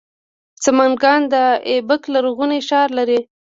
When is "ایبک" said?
1.69-2.01